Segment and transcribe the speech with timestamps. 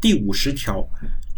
[0.00, 0.86] 第五十条，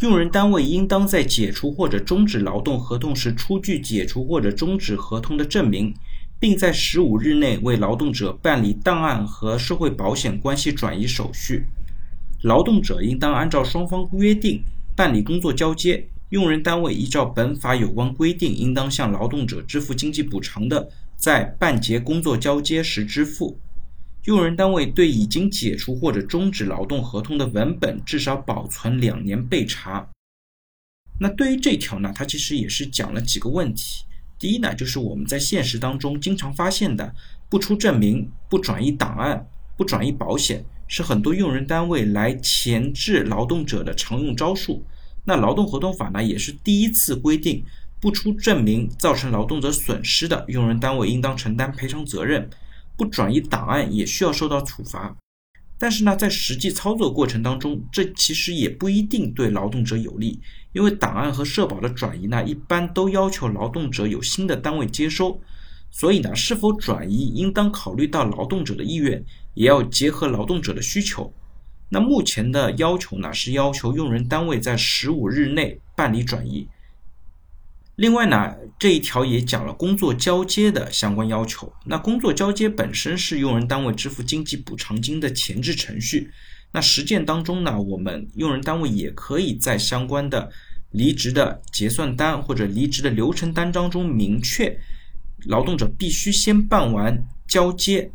[0.01, 5.95] 用人单位应当在解除或者终止劳动合同时出具解除或者终止合同的证明，
[6.39, 11.65] 并在十五日内为劳动者办理档案和社会保险关系转移手续。
[12.43, 14.63] 劳动者应当按照双方约定
[14.95, 16.07] 办理工作交接。
[16.29, 23.59] 用人单位依照本法有关规定，应当向劳动者支付经济补偿的，在办结工作交接时支付。
[24.25, 30.07] 用人单位对已经解除或者终止劳动合同的文本至少保存两年备查。
[31.19, 34.05] 那对于这条呢，它其实也是讲了几个问题。
[34.39, 37.15] 第一呢，就是我们在现实当中经常发现的
[37.49, 44.85] 不出证明、不转移档案、不转移保险，是很多用人单位来钳制劳动者的常用招数。
[45.25, 47.65] 那劳动合同法呢，也是第一次规定
[48.01, 52.49] 不出证明造成劳动者损失的，用人单位应当承担赔偿责任。
[53.01, 55.17] 不转移档案也需要受到处罚，
[55.79, 60.39] 但是呢，在实际操作过程当中，这其实也不一定对劳动者有利，
[60.75, 65.41] 因为档案和社保的转移呢，一般都要求劳动者有新的单位接收，
[65.91, 71.33] 所以呢，是否转移应当考虑到劳动者的意愿，也要结合劳动者的需求。
[71.89, 76.69] 那目前的要求呢，是要求用人单位在十五日内办理转移。
[78.01, 81.71] 另外呢，这一条也讲了工作交接的相关要求。
[81.85, 86.31] 那工作交接本身是用人单位支付经济补偿金的前置程序。
[86.73, 90.51] 那实践当中呢，我们用人单位也可以在相关的
[90.93, 94.75] 离职的结算单或者离职的流程单当中明确，
[95.45, 98.11] 劳动者必须先办完交接，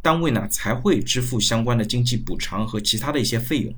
[0.00, 3.74] 单位呢才会支付相关的经济补偿和其他的一些费用。